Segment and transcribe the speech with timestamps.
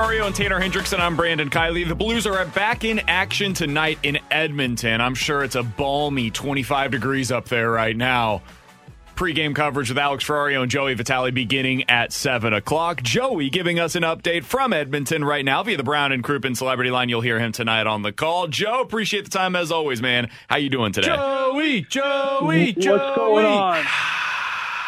[0.00, 1.86] Ferrario and Tanner Hendrickson, I'm Brandon Kiley.
[1.86, 4.98] The Blues are back in action tonight in Edmonton.
[4.98, 8.40] I'm sure it's a balmy 25 degrees up there right now.
[9.14, 13.02] Pre-game coverage with Alex Ferrario and Joey Vitale beginning at 7 o'clock.
[13.02, 16.90] Joey giving us an update from Edmonton right now via the Brown and Crouppen Celebrity
[16.90, 17.10] Line.
[17.10, 18.48] You'll hear him tonight on the call.
[18.48, 20.30] Joe, appreciate the time as always, man.
[20.48, 21.08] How you doing today?
[21.08, 22.96] Joey, Joey, Joey.
[22.96, 23.84] What's going on?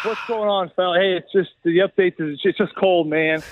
[0.05, 0.97] What's going on, fella?
[0.97, 3.43] Hey, it's just the update is it's just cold, man.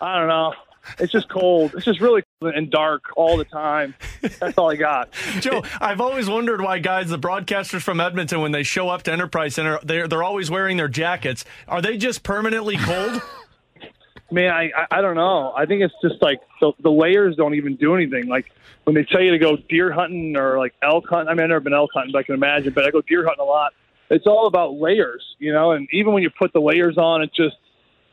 [0.00, 0.54] I don't know.
[0.98, 1.74] It's just cold.
[1.74, 3.94] It's just really cold and dark all the time.
[4.20, 5.10] That's all I got.
[5.40, 9.12] Joe, I've always wondered why guys, the broadcasters from Edmonton, when they show up to
[9.12, 11.44] Enterprise Center, they're they're always wearing their jackets.
[11.68, 13.22] Are they just permanently cold?
[14.32, 15.52] Man, I, I I don't know.
[15.56, 18.28] I think it's just like the, the layers don't even do anything.
[18.28, 18.52] Like
[18.84, 21.28] when they tell you to go deer hunting or like elk hunting.
[21.28, 22.72] I mean, I've never been elk hunting, but I can imagine.
[22.72, 23.72] But I go deer hunting a lot.
[24.08, 25.72] It's all about layers, you know.
[25.72, 27.56] And even when you put the layers on, it just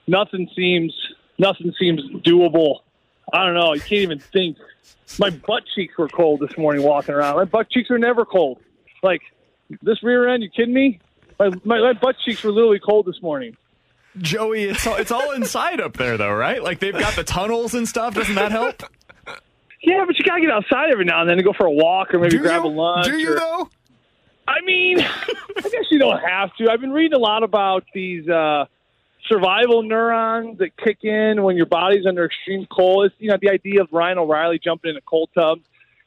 [0.08, 0.94] nothing seems
[1.38, 2.80] nothing seems doable.
[3.34, 3.74] I don't know.
[3.74, 4.58] You can't even think.
[5.20, 7.36] My butt cheeks were cold this morning walking around.
[7.38, 8.60] My butt cheeks are never cold.
[9.04, 9.22] Like
[9.82, 11.00] this rear end, you kidding me?
[11.40, 13.56] My, my, my butt cheeks were literally cold this morning.
[14.18, 16.62] Joey, it's all, it's all inside up there though, right?
[16.64, 18.16] Like they've got the tunnels and stuff.
[18.16, 18.82] Doesn't that help?
[19.82, 22.14] Yeah, but you gotta get outside every now and then to go for a walk
[22.14, 22.70] or maybe Do grab you?
[22.70, 23.06] a lunch.
[23.06, 23.70] Do you or- though?
[24.48, 26.70] I mean, I guess you don't have to.
[26.72, 28.66] I've been reading a lot about these uh,
[29.28, 33.08] survival neurons that kick in when your body's under extreme cold.
[33.08, 35.60] It's, you know, the idea of Ryan O'Reilly jumping in a cold tub.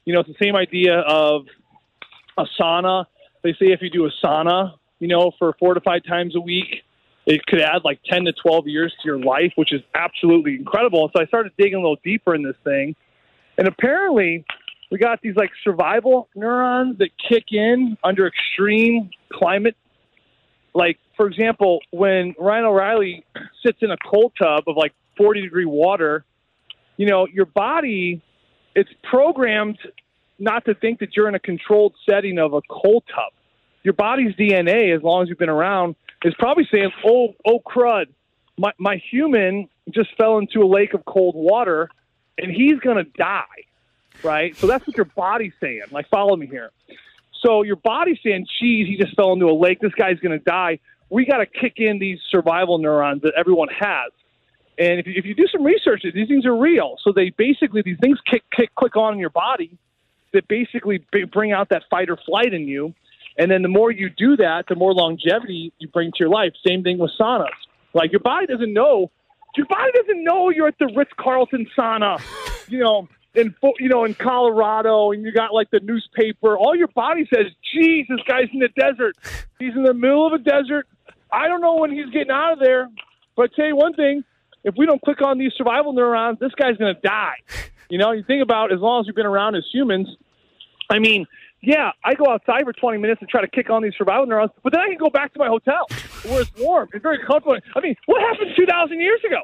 [0.05, 1.47] You know, it's the same idea of
[2.39, 3.07] a sauna.
[3.43, 6.41] They say if you do a sauna, you know, for four to five times a
[6.41, 6.83] week,
[7.27, 11.11] it could add like 10 to 12 years to your life, which is absolutely incredible.
[11.15, 12.97] So I started digging a little deeper in this thing.
[13.59, 14.45] And apparently,
[14.91, 19.77] we got these like survival neurons that kick in under extreme climate.
[20.75, 23.27] Like, for example, when Ryan O'Reilly
[23.63, 26.25] sits in a cold tub of like 40 degree water,
[26.97, 28.23] you know, your body,
[28.75, 29.77] it's programmed
[30.39, 33.35] not to think that you're in a controlled setting of a cold tub.
[33.83, 35.95] Your body's DNA, as long as you've been around,
[36.25, 38.07] is probably saying, oh, oh, crud,
[38.57, 41.91] my, my human just fell into a lake of cold water
[42.39, 43.45] and he's going to die
[44.23, 44.57] right?
[44.57, 45.83] So that's what your body's saying.
[45.91, 46.71] Like, follow me here.
[47.43, 49.81] So your body's saying, geez, he just fell into a lake.
[49.81, 50.79] This guy's going to die.
[51.11, 54.13] We got to kick in these survival neurons that everyone has.
[54.79, 56.97] And if you, if you do some research, these things are real.
[57.05, 59.77] So they basically, these things kick, kick, click on in your body
[60.33, 62.95] that basically bring out that fight or flight in you.
[63.37, 66.53] And then the more you do that, the more longevity you bring to your life.
[66.67, 67.49] Same thing with saunas.
[67.93, 69.11] Like your body doesn't know,
[69.57, 72.23] your body doesn't know you're at the Ritz Carlton sauna,
[72.69, 76.57] you know, in you know in Colorado, and you got like the newspaper.
[76.57, 79.17] All your body says, "Geez, this guy's in the desert.
[79.59, 80.87] He's in the middle of a desert.
[81.33, 82.89] I don't know when he's getting out of there."
[83.37, 84.25] But I tell you one thing:
[84.65, 87.37] if we don't click on these survival neurons, this guy's going to die.
[87.89, 90.09] You know, you think about as long as we've been around as humans.
[90.91, 91.27] I mean,
[91.63, 94.51] yeah, I go outside for 20 minutes and try to kick on these survival neurons,
[94.63, 95.87] but then I can go back to my hotel
[96.23, 97.59] where it's warm and very comfortable.
[97.77, 99.43] I mean, what happened 2,000 years ago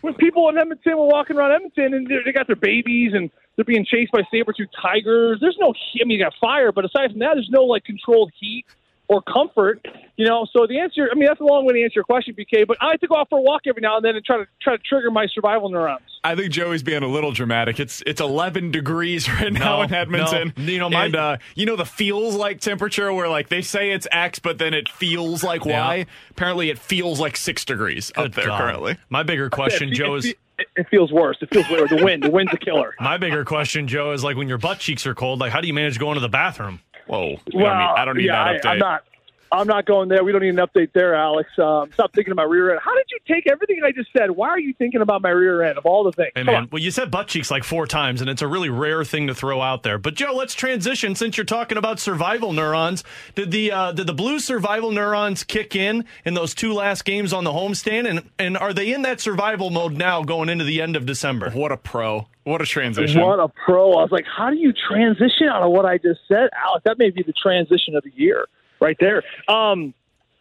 [0.00, 3.64] when people in Edmonton were walking around Edmonton and they- got their babies and they're
[3.64, 5.38] being chased by saber-tooth tigers?
[5.40, 8.32] There's no, I mean, you got fire, but aside from that, there's no like controlled
[8.38, 8.64] heat
[9.08, 9.86] or comfort.
[10.18, 12.34] You know, so the answer, I mean, that's a long way to answer your question,
[12.34, 12.66] BK.
[12.66, 14.38] But I like to go out for a walk every now and then and try
[14.38, 16.02] to try to trigger my survival neurons.
[16.24, 17.78] I think Joey's being a little dramatic.
[17.78, 20.52] It's it's 11 degrees right now No, in Edmonton.
[20.56, 20.64] no.
[20.64, 23.92] You know, my- and uh, you know the feels like temperature where like they say
[23.92, 25.86] it's X, but then it feels like Yeah.
[25.86, 26.06] Y.
[26.32, 28.58] Apparently, it feels like six degrees up there God.
[28.60, 28.96] currently.
[29.10, 31.36] My bigger question, It- Joe, it, is it, it feels worse.
[31.40, 31.90] It feels worse.
[31.90, 32.92] The wind, the wind's a killer.
[32.98, 35.68] my bigger question, Joe, is like when your butt cheeks are cold, like how do
[35.68, 36.80] you manage going to the bathroom?
[37.06, 37.28] Whoa!
[37.28, 38.68] You don't need, I don't need yeah, that update.
[38.68, 39.04] I, am not.
[39.50, 40.22] I'm not going there.
[40.22, 41.50] We don't need an update there, Alex.
[41.58, 42.80] Um, stop thinking about rear end.
[42.82, 44.30] How did you take everything I just said?
[44.30, 46.32] Why are you thinking about my rear end of all the things?
[46.34, 46.54] Hey, man.
[46.54, 46.68] on.
[46.70, 49.34] Well, you said butt cheeks like four times, and it's a really rare thing to
[49.34, 49.98] throw out there.
[49.98, 53.04] But Joe, let's transition since you're talking about survival neurons.
[53.34, 57.32] Did the uh, did the blue survival neurons kick in in those two last games
[57.32, 60.82] on the homestand, and and are they in that survival mode now going into the
[60.82, 61.50] end of December?
[61.50, 62.28] What a pro.
[62.44, 63.20] What a transition.
[63.20, 63.92] What a pro.
[63.92, 66.48] I was like, how do you transition out of what I just said?
[66.56, 68.46] Alex, that may be the transition of the year
[68.80, 69.22] right there.
[69.48, 69.94] Um,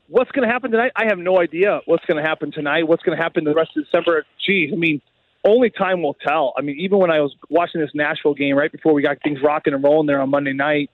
[0.08, 0.92] what's going to happen tonight?
[0.96, 2.88] I have no idea what's going to happen tonight.
[2.88, 4.26] What's going to happen the rest of December?
[4.46, 5.02] Geez, I mean,
[5.46, 6.54] only time will tell.
[6.58, 9.40] I mean, even when I was watching this Nashville game right before we got things
[9.42, 10.90] rocking and rolling there on Monday night,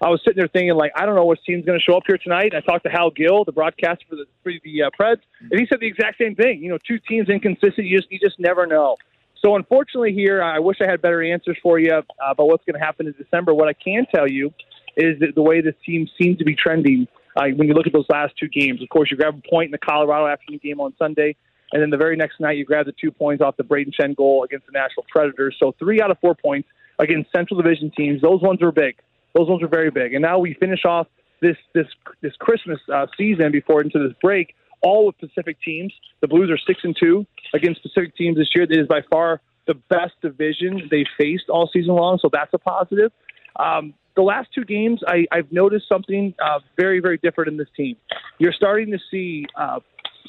[0.00, 2.02] I was sitting there thinking, like, I don't know what team's going to show up
[2.08, 2.54] here tonight.
[2.56, 5.66] I talked to Hal Gill, the broadcaster for the for the uh, Preds, and he
[5.66, 6.60] said the exact same thing.
[6.60, 7.86] You know, two teams inconsistent.
[7.86, 8.96] You just you just never know.
[9.40, 12.78] So unfortunately, here I wish I had better answers for you uh, about what's going
[12.78, 13.54] to happen in December.
[13.54, 14.52] What I can tell you
[14.96, 17.06] is the way this team seems to be trending
[17.36, 18.82] uh, when you look at those last two games.
[18.82, 21.36] Of course, you grab a point in the Colorado afternoon game on Sunday,
[21.72, 24.14] and then the very next night you grab the two points off the Brayden Schenn
[24.16, 25.56] goal against the Nashville Predators.
[25.58, 26.68] So three out of four points
[26.98, 28.20] against Central Division teams.
[28.20, 28.96] Those ones were big.
[29.34, 30.12] Those ones were very big.
[30.14, 31.06] And now we finish off
[31.40, 31.86] this this
[32.20, 35.92] this Christmas uh, season before into this break, all with Pacific teams.
[36.20, 38.66] The Blues are six and two against Pacific teams this year.
[38.66, 42.18] That is by far the best division they faced all season long.
[42.20, 43.12] So that's a positive.
[43.56, 47.68] Um, the last two games, I, I've noticed something uh, very, very different in this
[47.76, 47.96] team.
[48.38, 49.80] You're starting to see uh,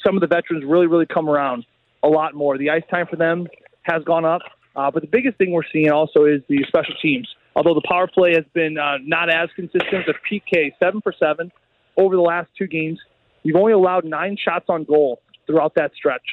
[0.06, 1.66] some of the veterans really, really come around
[2.02, 2.58] a lot more.
[2.58, 3.48] The ice time for them
[3.84, 4.42] has gone up.
[4.76, 7.28] Uh, but the biggest thing we're seeing also is the special teams.
[7.56, 11.52] Although the power play has been uh, not as consistent, the PK seven for seven
[11.96, 13.00] over the last two games.
[13.44, 16.24] You've only allowed nine shots on goal throughout that stretch.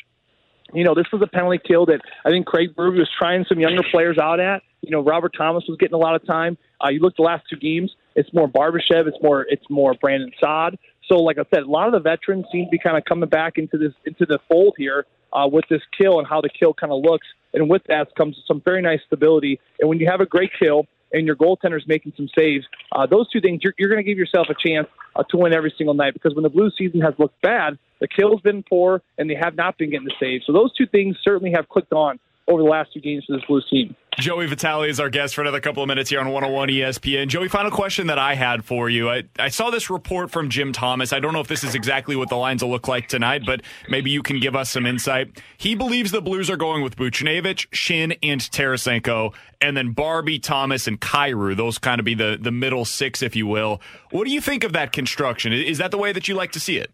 [0.73, 3.59] You know, this was a penalty kill that I think Craig Berube was trying some
[3.59, 4.63] younger players out at.
[4.83, 6.57] You know, Robert Thomas was getting a lot of time.
[6.83, 10.33] Uh, you look the last two games; it's more Barbashev, it's more it's more Brandon
[10.41, 10.79] Saad.
[11.07, 13.29] So, like I said, a lot of the veterans seem to be kind of coming
[13.29, 16.75] back into this into the fold here uh, with this kill and how the kill
[16.75, 17.27] kind of looks.
[17.53, 19.61] And with that comes some very nice stability.
[19.81, 23.29] And when you have a great kill and your goaltender's making some saves, uh, those
[23.31, 24.87] two things, you're, you're going to give yourself a chance
[25.17, 26.15] uh, to win every single night.
[26.15, 29.57] Because when the Blues season has looked bad, the kill's been poor and they have
[29.57, 30.47] not been getting the saves.
[30.47, 32.21] So those two things certainly have clicked on
[32.51, 33.95] over the last two games for this Blues team.
[34.19, 37.29] Joey Vitale is our guest for another couple of minutes here on 101 ESPN.
[37.29, 39.09] Joey, final question that I had for you.
[39.09, 41.13] I, I saw this report from Jim Thomas.
[41.13, 43.63] I don't know if this is exactly what the lines will look like tonight, but
[43.89, 45.41] maybe you can give us some insight.
[45.57, 50.87] He believes the Blues are going with Buchnevich, Schenn, and Tarasenko, and then Barbie, Thomas,
[50.87, 51.57] and Kyrou.
[51.57, 53.81] Those kind of be the, the middle six, if you will.
[54.11, 55.53] What do you think of that construction?
[55.53, 56.91] Is that the way that you like to see it?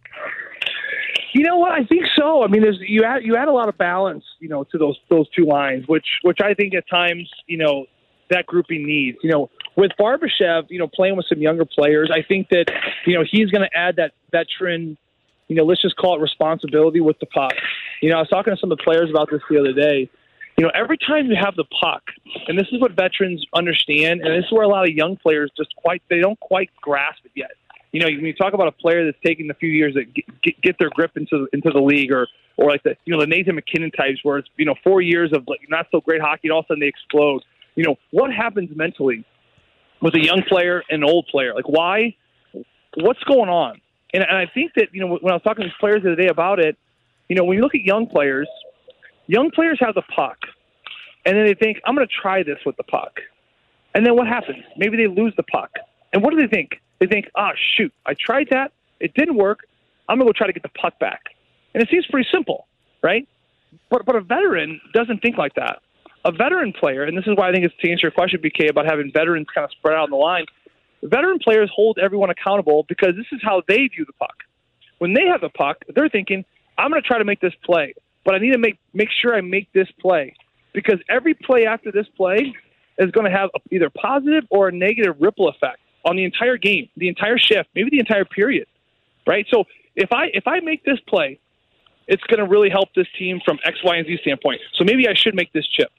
[1.36, 1.72] You know what?
[1.72, 2.42] I think so.
[2.42, 4.98] I mean, there's you add you add a lot of balance, you know, to those
[5.10, 7.84] those two lines, which which I think at times, you know,
[8.30, 9.18] that grouping needs.
[9.22, 12.72] You know, with Barbashev, you know, playing with some younger players, I think that
[13.04, 14.96] you know he's going to add that veteran,
[15.48, 17.52] you know, let's just call it responsibility with the puck.
[18.00, 20.08] You know, I was talking to some of the players about this the other day.
[20.56, 22.02] You know, every time you have the puck,
[22.48, 25.50] and this is what veterans understand, and this is where a lot of young players
[25.54, 27.50] just quite they don't quite grasp it yet
[27.92, 30.60] you know, when you talk about a player that's taking a few years to get,
[30.62, 33.54] get their grip into into the league, or or like the you know the Nathan
[33.54, 36.52] MacKinnon types, where it's you know four years of like not so great hockey, and
[36.52, 37.42] all of a sudden they explode.
[37.74, 39.24] You know, what happens mentally
[40.00, 41.54] with a young player and an old player?
[41.54, 42.16] Like, why?
[42.96, 43.80] What's going on?
[44.14, 46.12] And, and I think that you know when I was talking to these players the
[46.12, 46.76] other day about it,
[47.28, 48.48] you know, when you look at young players,
[49.26, 50.38] young players have the puck,
[51.24, 53.20] and then they think, I'm going to try this with the puck,
[53.94, 54.64] and then what happens?
[54.76, 55.70] Maybe they lose the puck,
[56.12, 56.80] and what do they think?
[56.98, 58.72] They think, oh, shoot, I tried that.
[59.00, 59.60] It didn't work.
[60.08, 61.22] I'm going to go try to get the puck back.
[61.74, 62.66] And it seems pretty simple,
[63.02, 63.28] right?
[63.90, 65.80] But, but a veteran doesn't think like that.
[66.24, 68.70] A veteran player, and this is why I think it's to answer your question, BK,
[68.70, 70.46] about having veterans kind of spread out on the line.
[71.02, 74.34] Veteran players hold everyone accountable because this is how they view the puck.
[74.98, 76.44] When they have the puck, they're thinking,
[76.78, 79.34] I'm going to try to make this play, but I need to make, make sure
[79.34, 80.34] I make this play
[80.72, 82.54] because every play after this play
[82.98, 86.88] is going to have either positive or a negative ripple effect on the entire game,
[86.96, 88.66] the entire shift, maybe the entire period,
[89.26, 89.46] right?
[89.50, 89.64] So
[89.96, 91.38] if I if I make this play,
[92.06, 94.60] it's going to really help this team from X, Y, and Z standpoint.
[94.74, 95.90] So maybe I should make this chip,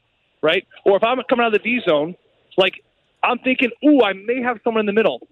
[0.42, 0.66] right?
[0.86, 2.16] Or if I'm coming out of the D zone,
[2.58, 2.84] like
[3.22, 5.28] I'm thinking, ooh, I may have someone in the middle,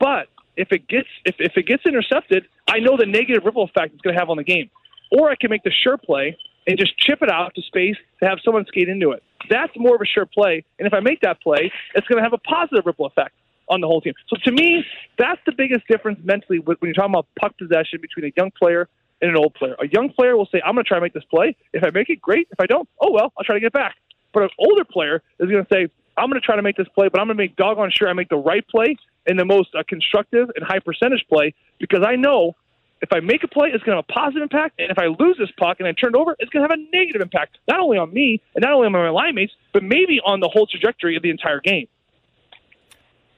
[0.00, 3.94] but if it gets if, if it gets intercepted, I know the negative ripple effect
[3.94, 4.70] it's going to have on the game.
[5.12, 8.28] Or I can make the sure play and just chip it out to space to
[8.28, 9.22] have someone skate into it.
[9.48, 10.64] That's more of a sure play.
[10.80, 13.32] And if I make that play, it's going to have a positive ripple effect
[13.68, 14.14] on the whole team.
[14.28, 14.84] So to me,
[15.18, 18.88] that's the biggest difference mentally when you're talking about puck possession between a young player
[19.20, 19.76] and an old player.
[19.80, 21.56] A young player will say, I'm going to try to make this play.
[21.72, 22.48] If I make it, great.
[22.50, 23.96] If I don't, oh, well, I'll try to get back.
[24.32, 26.88] But an older player is going to say, I'm going to try to make this
[26.94, 28.96] play, but I'm going to make doggone sure I make the right play
[29.26, 32.54] and the most uh, constructive and high percentage play because I know
[33.02, 35.06] if I make a play, it's going to have a positive impact, and if I
[35.06, 37.58] lose this puck and I turn it over, it's going to have a negative impact,
[37.68, 40.48] not only on me and not only on my line mates, but maybe on the
[40.48, 41.88] whole trajectory of the entire game.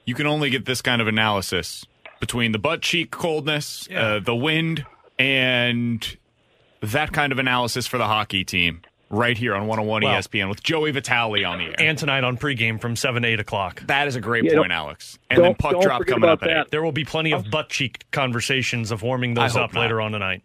[0.09, 1.85] You can only get this kind of analysis
[2.19, 4.83] between the butt cheek coldness, uh, the wind,
[5.19, 6.17] and
[6.81, 10.17] that kind of analysis for the hockey team right here on 101 Wow.
[10.19, 11.75] ESPN with Joey Vitale on the air.
[11.77, 13.83] And tonight on pregame from 7 to 8 o'clock.
[13.85, 15.19] that is a great Yeah, point, Alex.
[15.29, 16.71] And then puck drop coming up about at eight.
[16.71, 19.81] There will be plenty of butt cheek conversations of warming those up not.
[19.81, 20.41] later on tonight.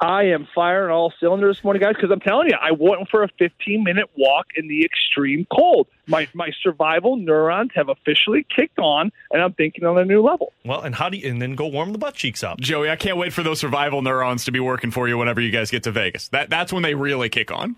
[0.00, 3.22] I am firing all cylinders this morning, guys, because I'm telling you, I went for
[3.22, 5.86] a 15 minute walk in the extreme cold.
[6.06, 10.52] My my survival neurons have officially kicked on, and I'm thinking on a new level.
[10.64, 12.60] Well, and how do you, and then go warm the butt cheeks up.
[12.60, 15.50] Joey, I can't wait for those survival neurons to be working for you whenever you
[15.50, 16.28] guys get to Vegas.
[16.28, 17.76] That that's when they really kick on.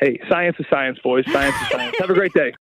[0.00, 1.24] Hey, science is science, boys.
[1.32, 1.96] Science is science.
[1.98, 2.52] Have a great day.